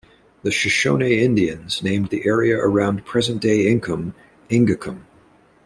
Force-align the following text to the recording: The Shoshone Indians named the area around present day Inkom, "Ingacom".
The 0.41 0.49
Shoshone 0.49 1.21
Indians 1.23 1.83
named 1.83 2.09
the 2.09 2.25
area 2.25 2.57
around 2.57 3.05
present 3.05 3.39
day 3.39 3.65
Inkom, 3.71 4.15
"Ingacom". 4.49 5.01